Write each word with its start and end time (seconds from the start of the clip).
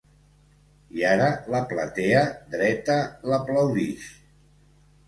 I 0.99 1.05
ara 1.09 1.27
la 1.57 1.61
platea 1.75 2.25
dreta 2.55 2.97
l’aplaudix. 3.31 4.11